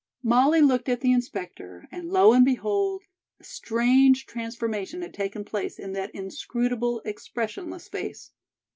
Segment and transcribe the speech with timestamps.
[0.23, 3.03] Molly looked at the inspector, and lo and behold,
[3.39, 8.31] a strange transformation had taken place in that inscrutable, expressionless face.